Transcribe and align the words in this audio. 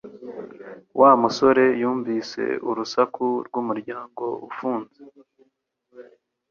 Wa 0.99 1.11
musore 1.21 1.65
yumvise 1.81 2.43
urusaku 2.69 3.25
rw'umuryango 3.47 4.23
ufunze 4.47 4.99